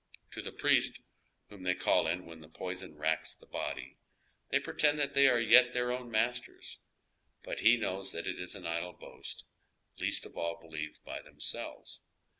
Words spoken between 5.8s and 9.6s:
own masters; but he knows that it is an idle boast,